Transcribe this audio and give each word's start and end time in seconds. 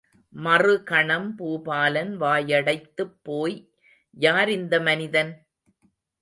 மறுகணம் 0.35 1.27
பூபாலன் 1.39 2.13
வாயடைத்துப் 2.17 3.15
போய் 3.23 3.57
யார் 4.17 4.49
இந்த 4.49 4.79
மனிதன்? 4.79 5.31